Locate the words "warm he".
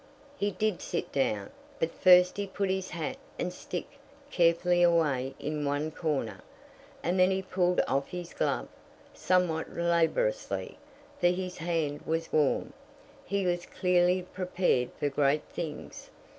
12.33-13.45